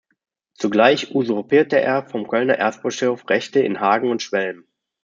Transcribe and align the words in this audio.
Zugleich 0.55 1.13
usurpierte 1.13 1.79
er 1.79 2.03
vom 2.09 2.27
Kölner 2.27 2.55
Erzbischof 2.55 3.29
Rechte 3.29 3.59
in 3.59 3.79
Hagen 3.81 4.09
und 4.09 4.23
Schwelm. 4.23 4.65